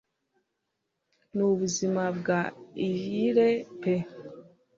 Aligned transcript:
Nubuzima 1.35 2.03
bwa 2.17 2.39
lyre 2.87 3.49
pe 3.81 3.95